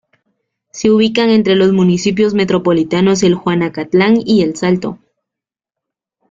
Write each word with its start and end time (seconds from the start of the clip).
Se 0.71 0.89
ubican 0.89 1.29
entre 1.29 1.55
los 1.55 1.73
municipios 1.73 2.33
metropolitanos 2.33 3.19
de 3.19 3.31
Juanacatlán 3.35 4.17
y 4.25 4.41
El 4.41 4.55
Salto. 4.55 4.97